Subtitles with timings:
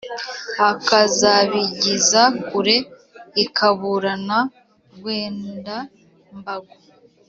[0.71, 2.77] akazabigiza kure.
[3.43, 4.39] ikaburana
[4.95, 6.75] rwenda-mbago